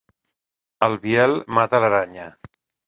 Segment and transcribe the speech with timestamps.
[0.89, 2.29] El Biel mata l'aranya.